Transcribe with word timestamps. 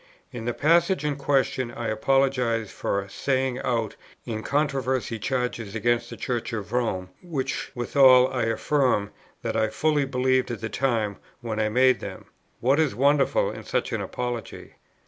In 0.31 0.45
the 0.45 0.53
passage 0.55 1.05
in 1.05 1.15
question 1.15 1.69
I 1.69 1.87
apologize 1.89 2.71
for 2.71 3.05
saying 3.07 3.59
out 3.59 3.95
in 4.25 4.41
controversy 4.41 5.19
charges 5.19 5.75
against 5.75 6.09
the 6.09 6.17
Church 6.17 6.53
of 6.53 6.71
Rome, 6.73 7.09
which 7.21 7.71
withal 7.75 8.27
I 8.29 8.45
affirm 8.45 9.11
that 9.43 9.55
I 9.55 9.67
fully 9.67 10.05
believed 10.05 10.49
at 10.49 10.59
the 10.61 10.69
time 10.69 11.17
when 11.41 11.59
I 11.59 11.69
made 11.69 11.99
them. 11.99 12.25
What 12.61 12.79
is 12.79 12.95
wonderful 12.95 13.51
in 13.51 13.63
such 13.63 13.91
an 13.93 14.01
apology? 14.01 14.73